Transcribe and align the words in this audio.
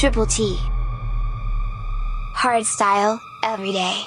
Triple 0.00 0.24
T. 0.24 0.58
Hard 2.32 2.64
style, 2.64 3.20
every 3.42 3.72
day. 3.72 4.04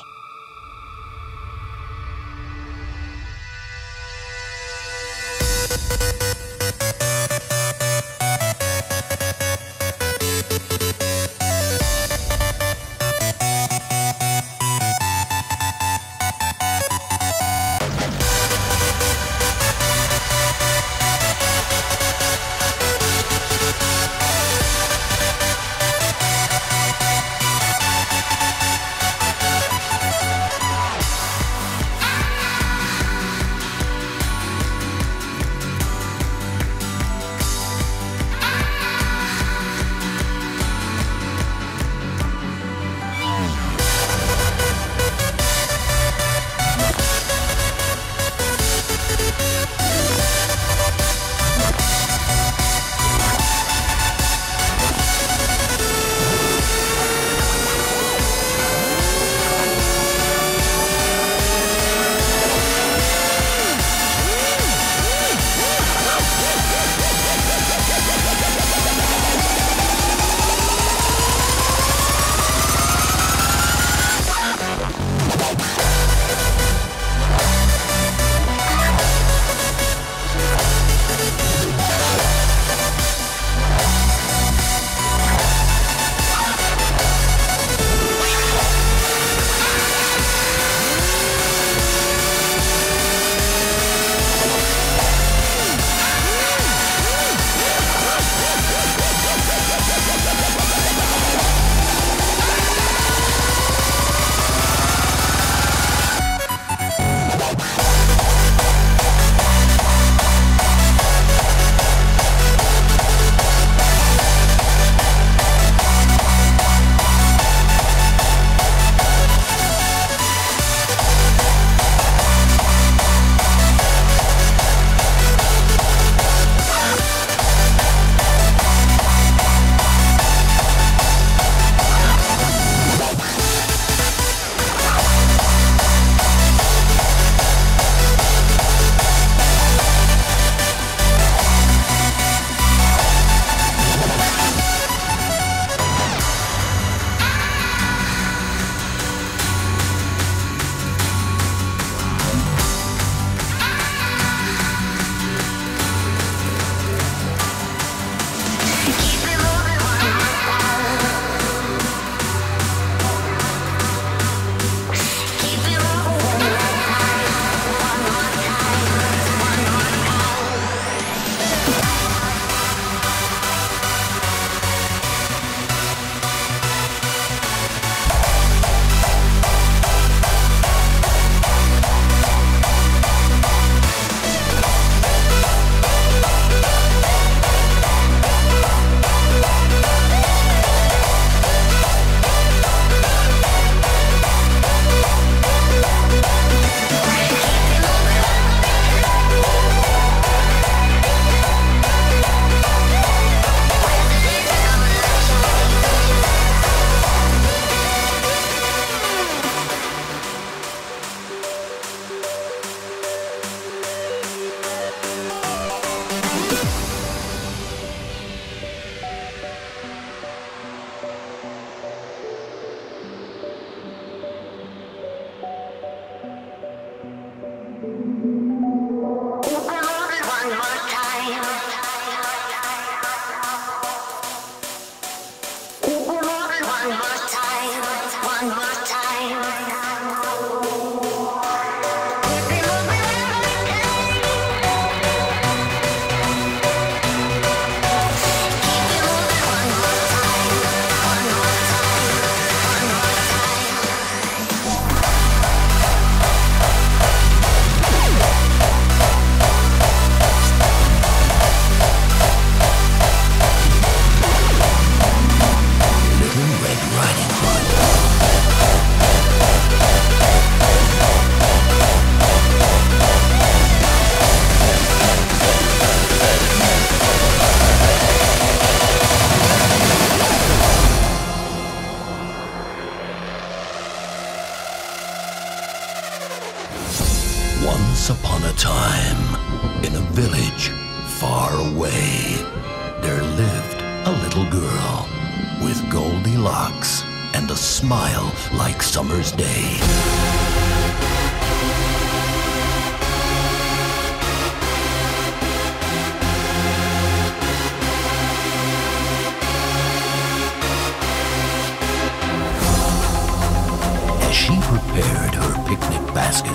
basket 316.13 316.51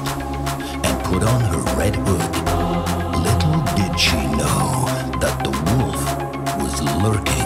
and 0.84 1.04
put 1.04 1.22
on 1.22 1.40
her 1.40 1.62
red 1.76 1.96
hood. 1.96 2.22
Little 3.26 3.60
did 3.76 3.98
she 3.98 4.16
know 4.36 4.86
that 5.20 5.42
the 5.42 5.50
wolf 5.50 6.62
was 6.62 6.80
lurking. 7.02 7.37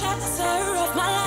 chapter 0.00 0.76
of 0.76 0.94
my 0.94 1.10
life. 1.10 1.17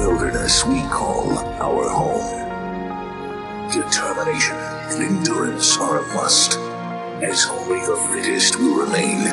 wilderness 0.00 0.64
we 0.64 0.80
call 0.84 1.38
our 1.60 1.86
home. 1.90 2.30
Determination 3.70 4.56
and 4.56 5.02
endurance 5.02 5.76
are 5.76 5.98
a 5.98 6.14
must, 6.14 6.56
as 7.22 7.44
only 7.50 7.80
the 7.80 7.96
fittest 8.08 8.58
will 8.58 8.76
remain. 8.76 9.26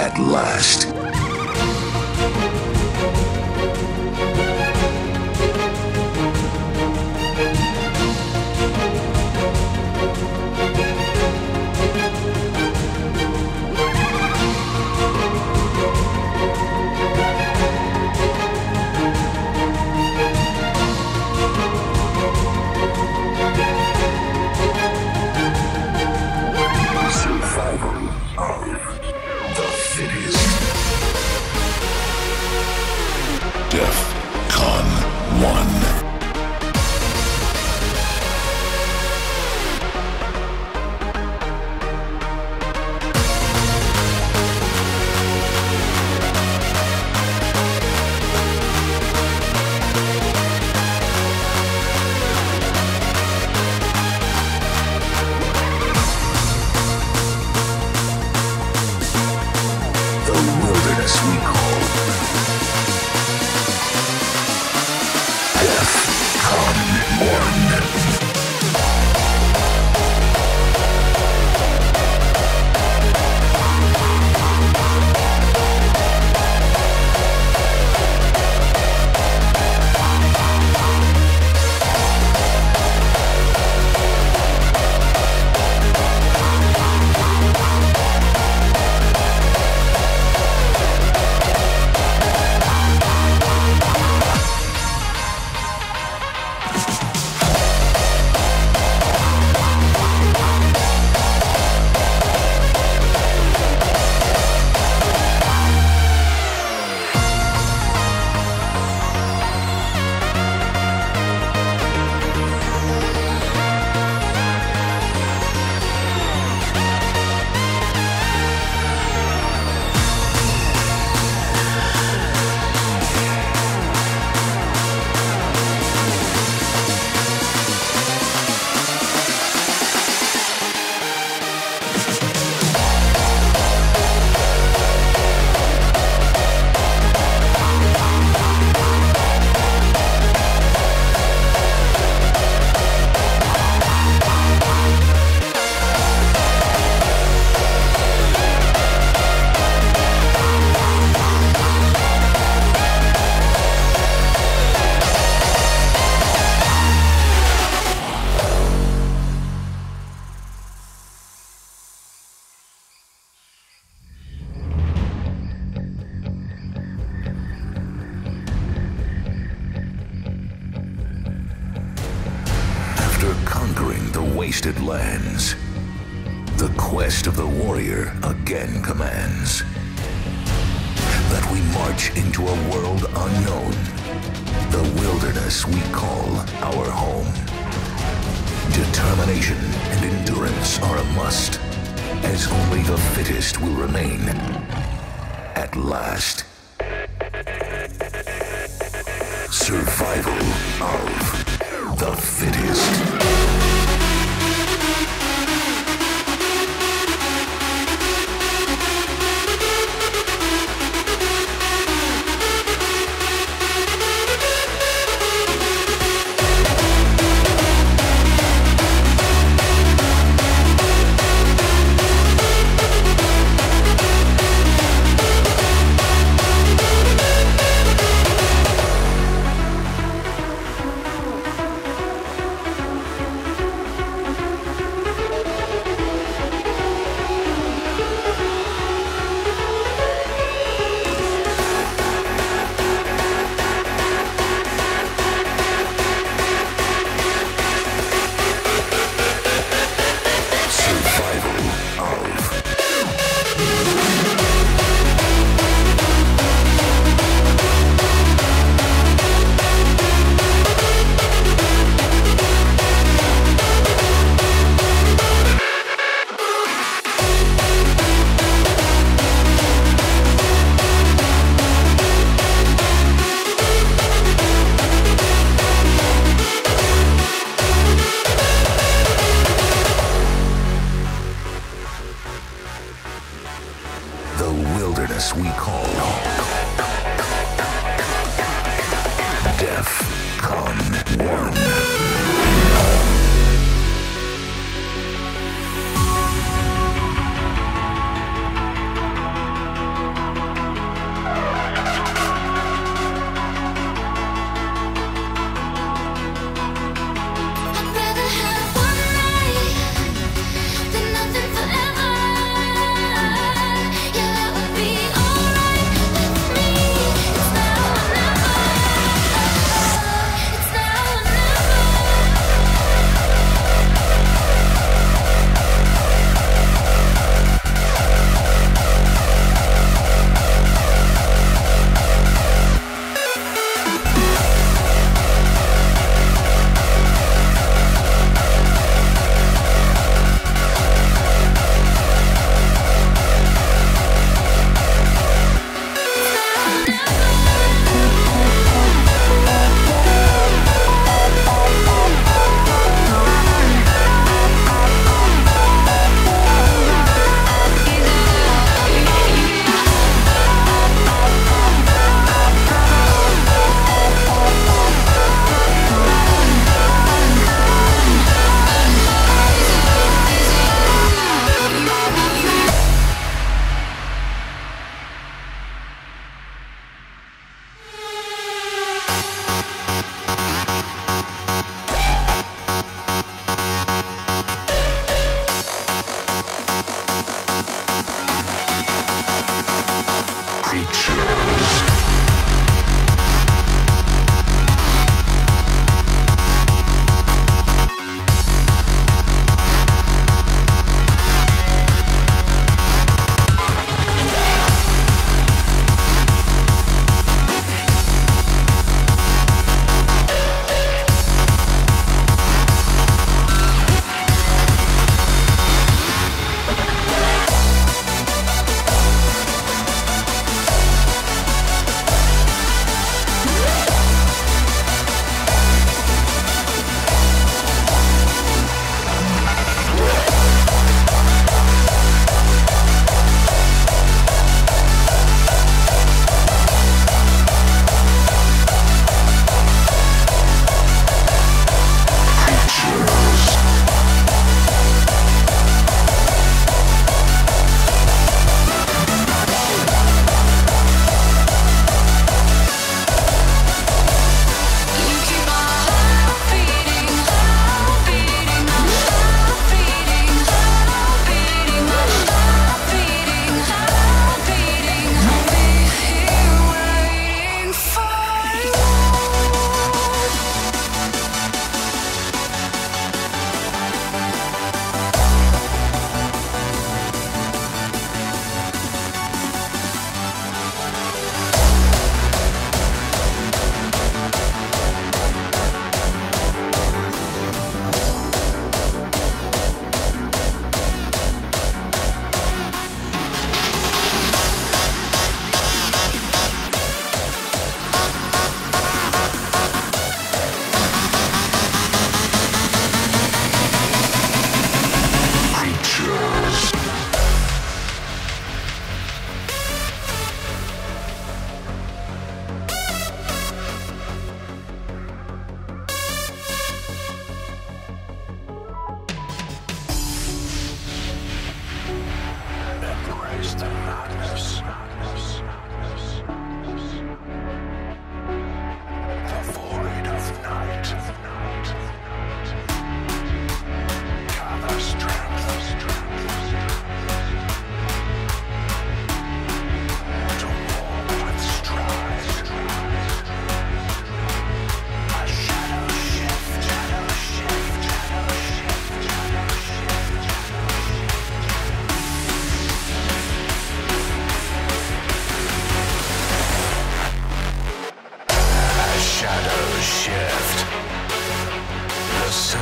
At 0.00 0.18
last. 0.18 0.84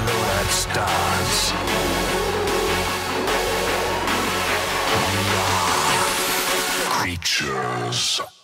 red 0.00 0.48
stars. 0.50 1.52
Creatures. 6.88 8.41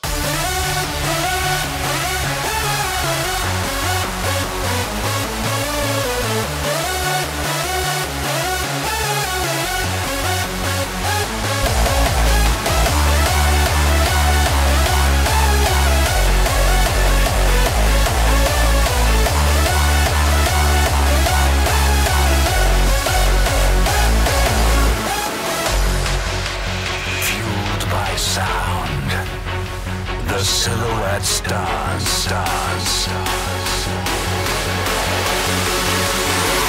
the 30.39 30.45
silhouettes 30.45 31.41
dance, 31.41 32.27
dance, 32.27 33.07
dance. 33.07 33.89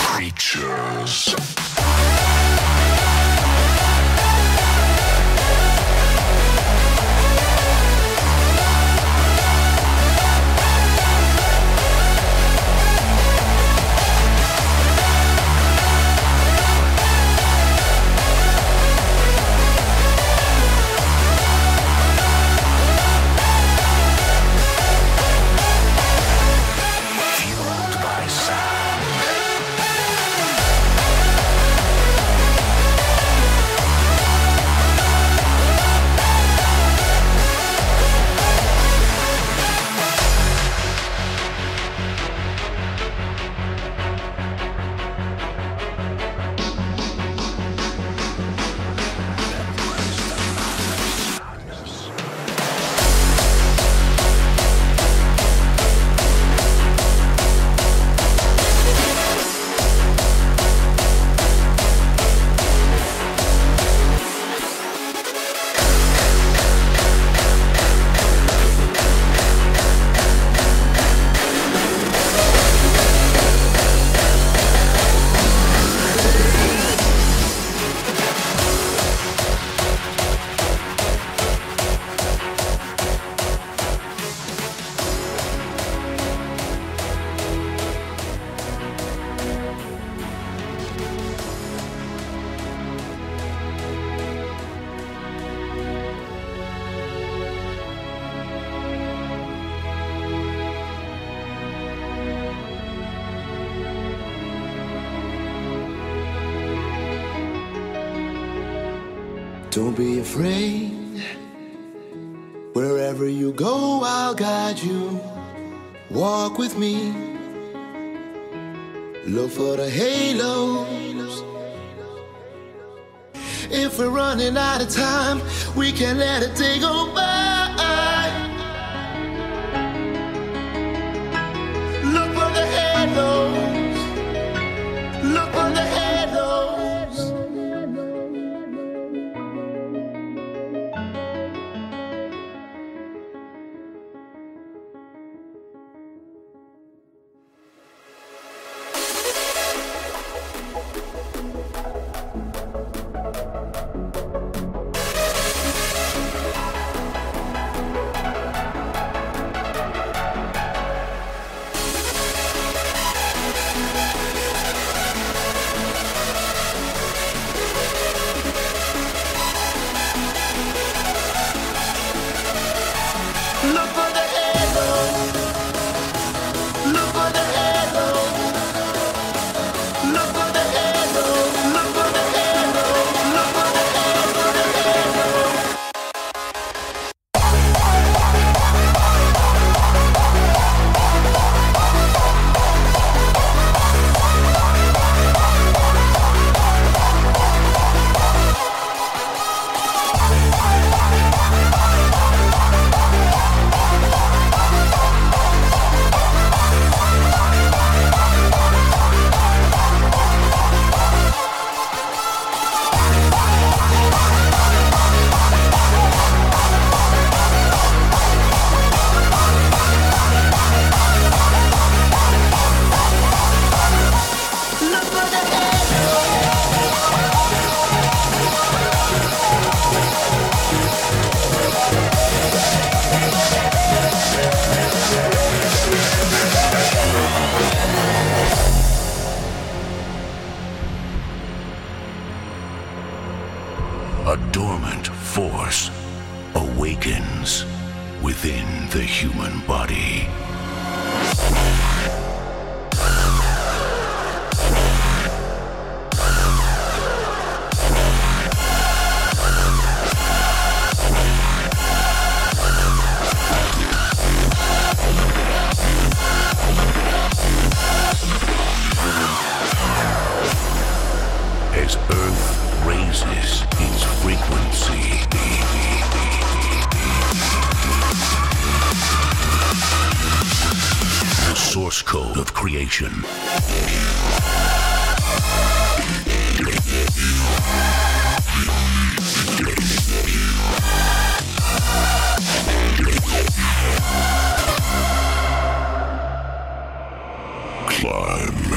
Creatures. 0.08 1.59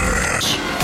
Dumbass. 0.02 0.81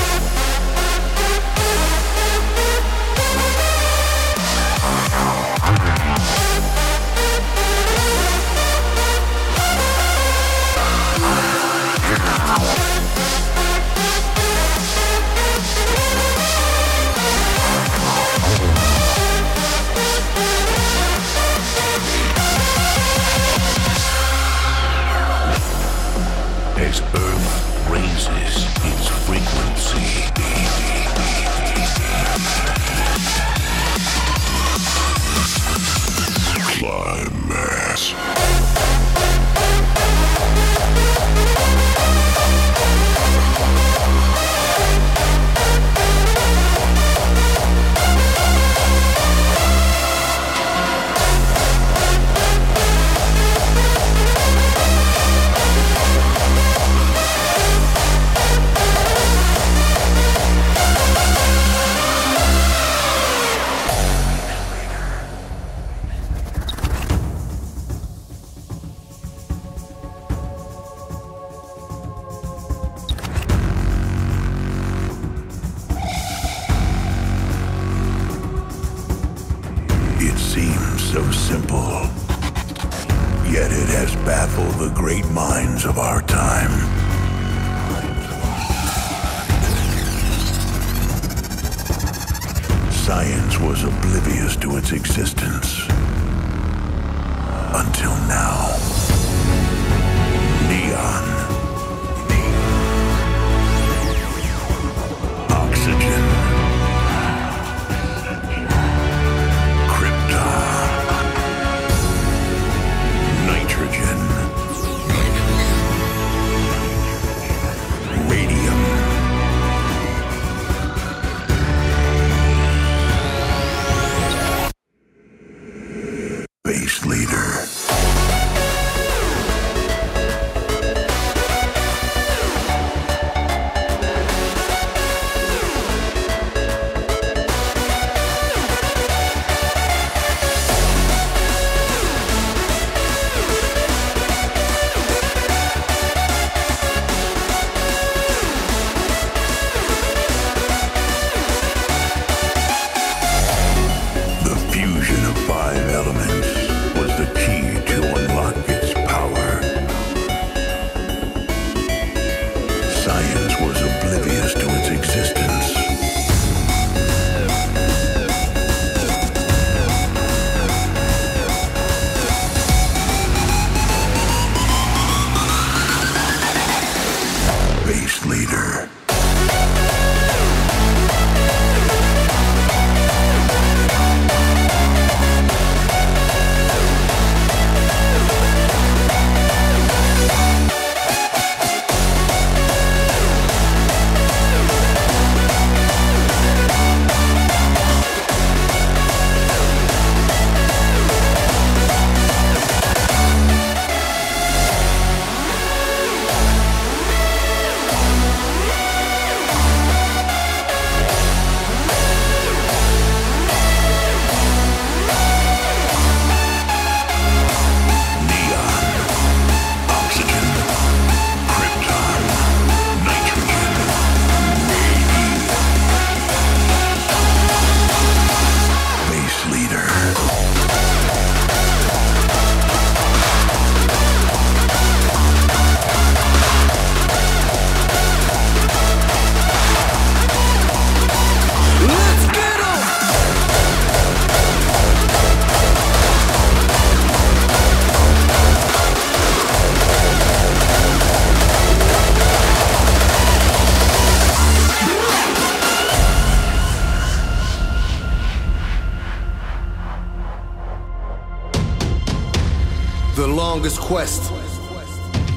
Quest 263.89 264.31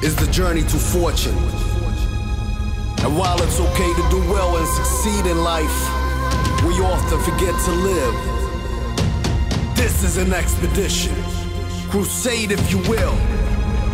is 0.04 0.14
the 0.14 0.30
journey 0.30 0.60
to 0.60 0.76
fortune. 0.76 1.34
And 3.00 3.16
while 3.16 3.40
it's 3.40 3.58
okay 3.58 3.92
to 3.94 4.04
do 4.10 4.20
well 4.30 4.58
and 4.58 4.68
succeed 4.68 5.24
in 5.24 5.42
life, 5.42 5.78
we 6.66 6.74
often 6.84 7.18
forget 7.20 7.54
to 7.64 7.72
live. 7.72 8.14
This 9.74 10.04
is 10.04 10.18
an 10.18 10.34
expedition, 10.34 11.14
crusade 11.88 12.52
if 12.52 12.70
you 12.70 12.76
will, 12.90 13.16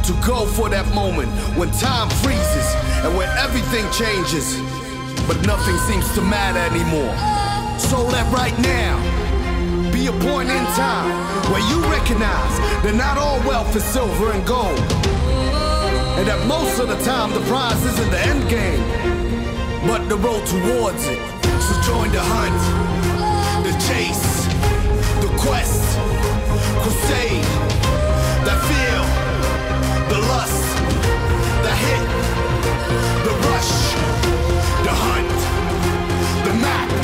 to 0.03 0.12
go 0.27 0.44
for 0.44 0.68
that 0.68 0.92
moment 0.92 1.31
when 1.57 1.71
time 1.71 2.11
freezes 2.18 2.68
and 3.07 3.16
when 3.16 3.29
everything 3.38 3.87
changes, 3.92 4.59
but 5.29 5.38
nothing 5.47 5.79
seems 5.87 6.12
to 6.16 6.21
matter 6.21 6.59
anymore. 6.75 7.14
So 7.79 8.03
that 8.11 8.27
right 8.35 8.59
now 8.59 9.08
a 10.09 10.12
point 10.25 10.49
in 10.49 10.64
time 10.73 11.12
where 11.53 11.61
you 11.68 11.85
recognize 11.92 12.55
that 12.83 12.94
not 12.94 13.18
all 13.18 13.38
wealth 13.40 13.77
is 13.77 13.85
silver 13.85 14.33
and 14.33 14.47
gold. 14.47 14.79
And 16.16 16.27
that 16.27 16.40
most 16.49 16.81
of 16.81 16.88
the 16.88 16.97
time 17.05 17.31
the 17.35 17.44
prize 17.44 17.85
isn't 17.85 18.11
the 18.11 18.21
end 18.21 18.49
game, 18.49 18.81
but 19.87 20.09
the 20.09 20.16
road 20.16 20.47
towards 20.49 21.05
it. 21.05 21.21
So 21.61 21.73
join 21.85 22.09
the 22.11 22.25
hunt, 22.25 22.57
the 23.68 23.75
chase, 23.85 24.49
the 25.21 25.29
quest, 25.37 25.85
crusade, 26.81 27.44
that 28.49 28.59
feel, 28.64 29.05
the 30.09 30.21
lust, 30.33 30.64
the 31.61 31.75
hit, 31.85 32.05
the 33.29 33.35
rush, 33.53 33.75
the 34.88 34.94
hunt, 35.05 35.38
the 36.49 36.55
map, 36.64 36.97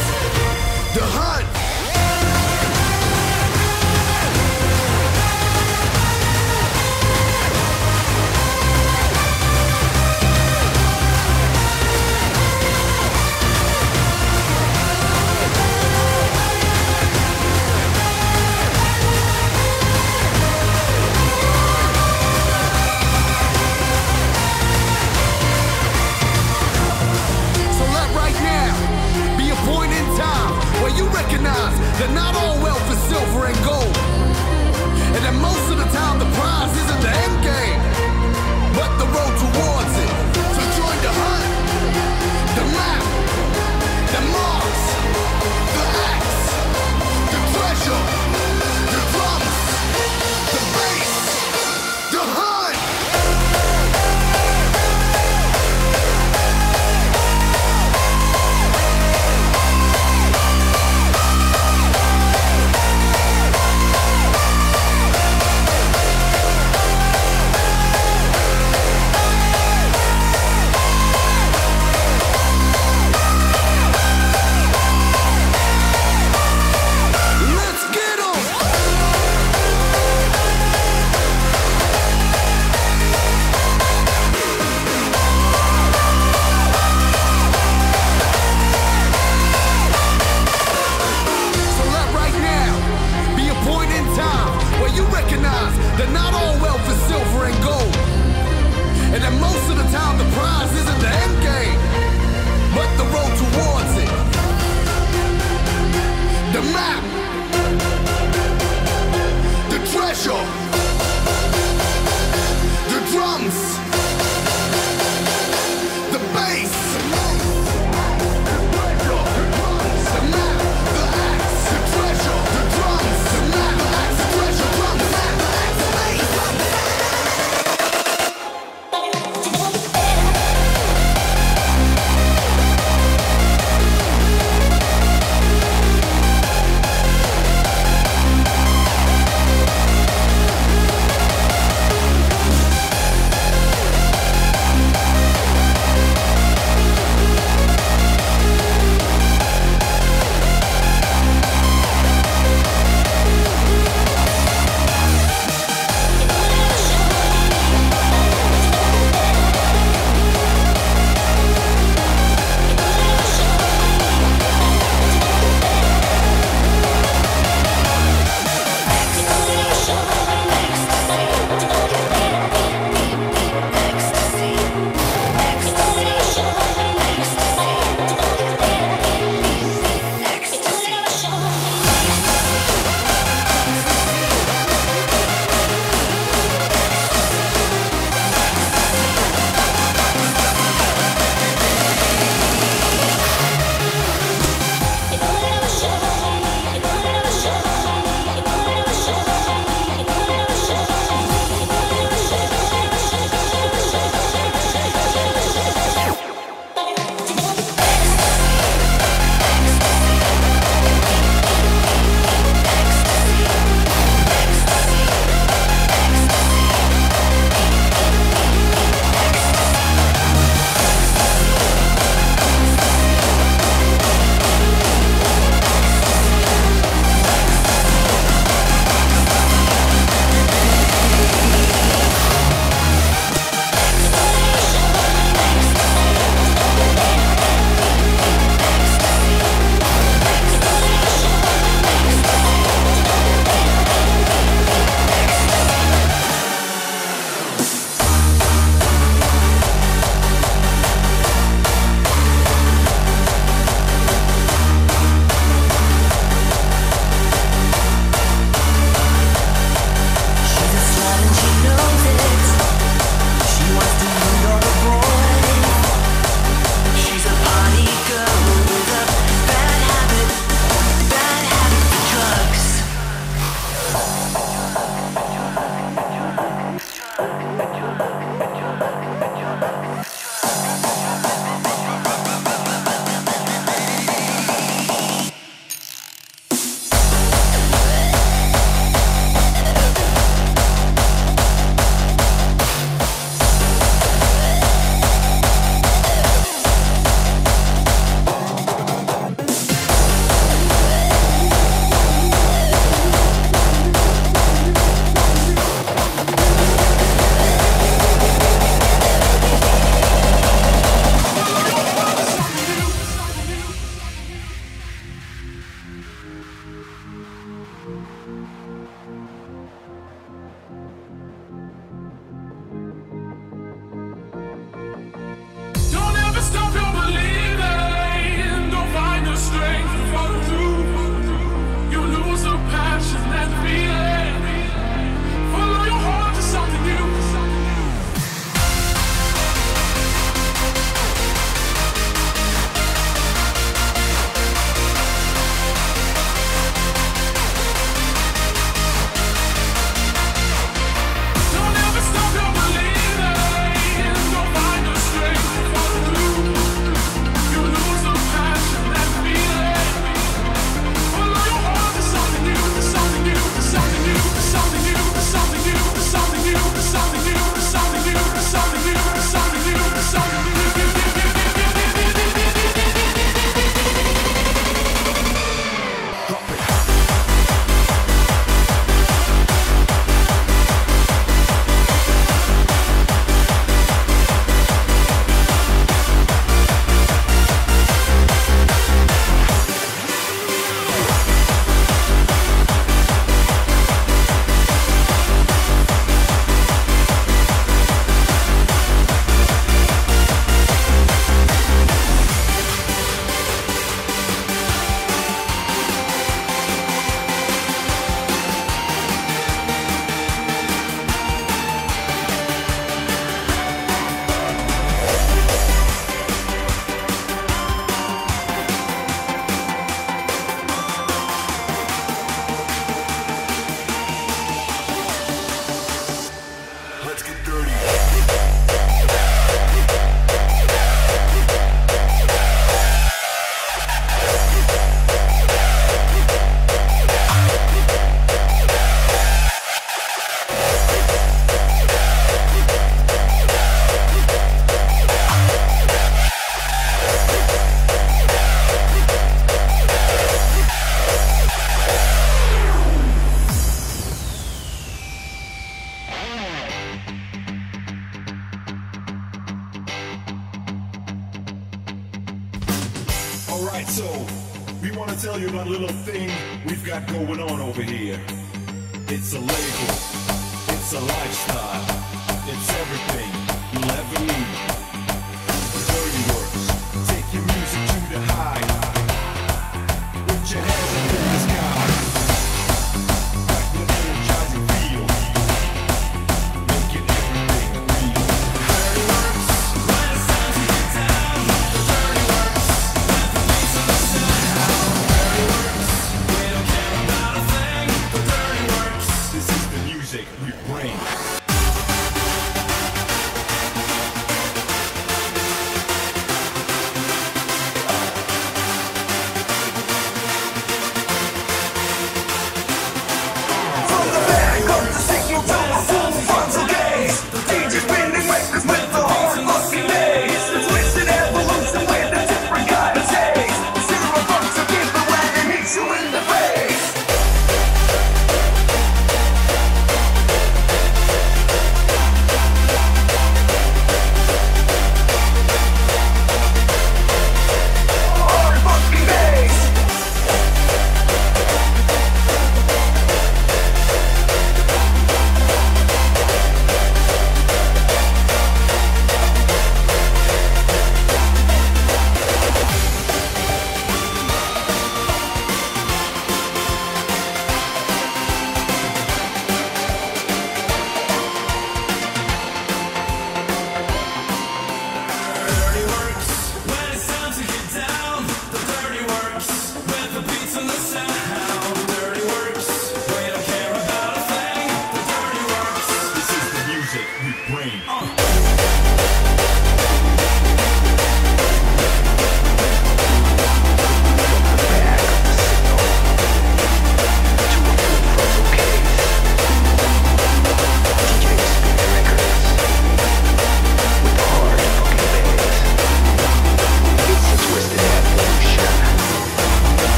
bass, 0.00 0.39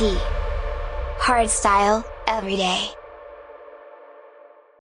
Hard 0.00 1.50
style, 1.50 2.04
every 2.28 2.54
day. 2.54 2.87